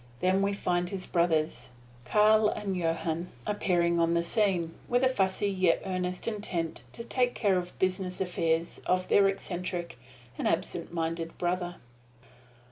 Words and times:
Then 0.19 0.41
we 0.41 0.51
find 0.51 0.89
his 0.89 1.05
brothers, 1.05 1.69
Carl 2.05 2.49
and 2.49 2.75
Johann, 2.75 3.27
appearing 3.45 3.99
on 3.99 4.15
the 4.15 4.23
scene, 4.23 4.73
with 4.87 5.03
a 5.03 5.07
fussy 5.07 5.51
yet 5.51 5.83
earnest 5.85 6.27
intent 6.27 6.81
to 6.93 7.03
take 7.03 7.35
care 7.35 7.55
of 7.55 7.67
the 7.67 7.73
business 7.85 8.19
affairs 8.19 8.81
of 8.87 9.09
their 9.09 9.27
eccentric 9.29 9.99
and 10.39 10.47
absent 10.47 10.91
minded 10.91 11.37
brother. 11.37 11.75